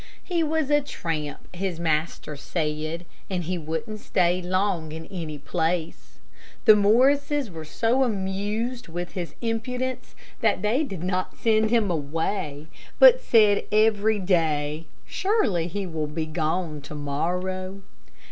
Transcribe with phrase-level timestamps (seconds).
[0.23, 6.17] He was a tramp, his master said, and he wouldn't stay long in any place,
[6.65, 12.65] The Morrises were so amused with his impudence, that they did not send him away,
[12.97, 17.83] but said every day, "Surely he will be gone to morrow."